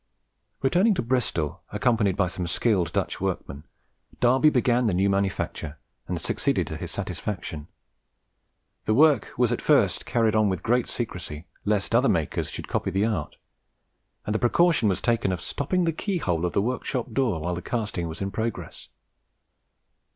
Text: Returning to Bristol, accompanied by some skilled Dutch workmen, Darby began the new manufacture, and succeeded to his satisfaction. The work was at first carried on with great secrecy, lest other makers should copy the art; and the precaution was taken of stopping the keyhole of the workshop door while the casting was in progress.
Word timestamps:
Returning 0.63 0.95
to 0.95 1.03
Bristol, 1.03 1.61
accompanied 1.71 2.17
by 2.17 2.25
some 2.25 2.47
skilled 2.47 2.91
Dutch 2.91 3.21
workmen, 3.21 3.65
Darby 4.19 4.49
began 4.49 4.87
the 4.87 4.95
new 4.95 5.11
manufacture, 5.11 5.77
and 6.07 6.19
succeeded 6.19 6.65
to 6.65 6.75
his 6.75 6.89
satisfaction. 6.89 7.67
The 8.85 8.95
work 8.95 9.31
was 9.37 9.51
at 9.51 9.61
first 9.61 10.07
carried 10.07 10.35
on 10.35 10.49
with 10.49 10.63
great 10.63 10.87
secrecy, 10.87 11.45
lest 11.65 11.93
other 11.93 12.09
makers 12.09 12.49
should 12.49 12.67
copy 12.67 12.89
the 12.89 13.05
art; 13.05 13.35
and 14.25 14.33
the 14.33 14.39
precaution 14.39 14.89
was 14.89 15.01
taken 15.01 15.31
of 15.31 15.39
stopping 15.39 15.83
the 15.83 15.93
keyhole 15.93 16.47
of 16.47 16.53
the 16.53 16.63
workshop 16.63 17.11
door 17.13 17.39
while 17.39 17.53
the 17.53 17.61
casting 17.61 18.07
was 18.07 18.21
in 18.23 18.31
progress. 18.31 18.89